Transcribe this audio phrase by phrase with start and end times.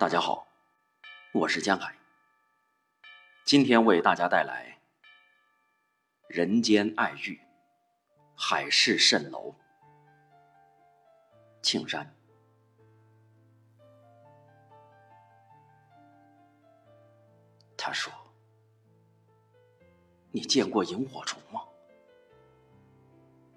[0.00, 0.46] 大家好，
[1.30, 1.94] 我是江海。
[3.44, 4.80] 今天为大家带来
[6.26, 7.34] 《人间爱欲》，
[8.34, 9.54] 海市蜃楼，
[11.60, 12.10] 庆山。
[17.76, 18.10] 他说
[20.32, 21.60] ：“你见过萤火虫吗？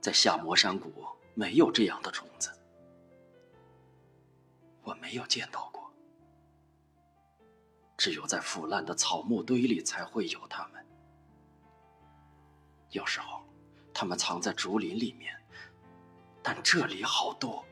[0.00, 2.52] 在夏摩山谷没有这样的虫子，
[4.84, 5.77] 我没有见到过。
[7.98, 10.86] 只有在腐烂的草木堆里才会有它们。
[12.92, 13.42] 有时候，
[13.92, 15.34] 它们藏在竹林里面，
[16.42, 17.66] 但这里好多。”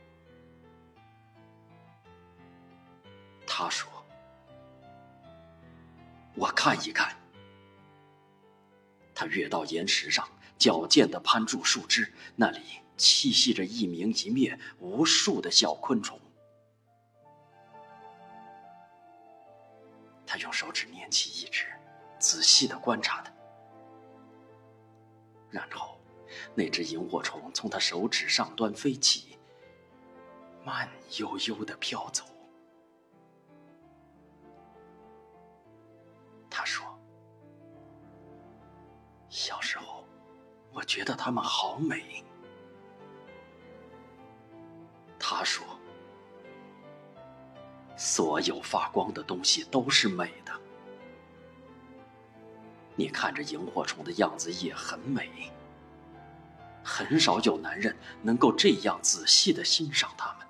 [3.46, 3.88] 他说。
[6.34, 7.16] 我看一看。
[9.14, 12.60] 他跃到岩石上，矫健地攀住树枝，那里
[12.98, 16.20] 栖息着一明一灭无数的小昆虫。
[20.36, 21.64] 他用手指捻起一只，
[22.19, 23.33] 仔细地观察它，
[25.50, 25.98] 然后，
[26.55, 29.38] 那只萤火虫从他手指上端飞起，
[30.62, 30.86] 慢
[31.19, 32.22] 悠悠地飘走。
[36.50, 36.86] 他说
[39.30, 40.05] 小时候，
[40.70, 42.22] 我觉得它们好美。
[45.18, 45.64] 他说
[47.97, 50.52] ：“所有发光的东西都是美的。
[52.94, 55.50] 你看着萤火虫的样子也很美。
[56.84, 60.47] 很少有男人能够这样仔细的欣赏它们。”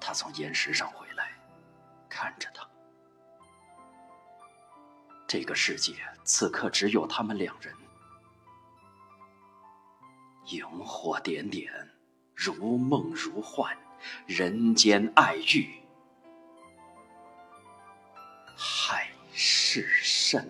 [0.00, 1.32] 他从岩石上回来，
[2.08, 2.66] 看着他。
[5.26, 7.74] 这个世界此刻只有他们两人，
[10.46, 11.72] 萤火点点，
[12.40, 13.76] 如梦如幻，
[14.24, 15.68] 人间爱欲，
[18.56, 20.44] 海市蜃。